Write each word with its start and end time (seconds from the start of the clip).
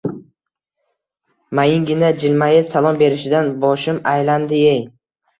Mayingina 1.59 2.09
jilmayib, 2.23 2.65
salom 2.71 2.97
berishidan 3.01 3.51
boshim 3.65 3.99
aylandi-ey 4.13 4.81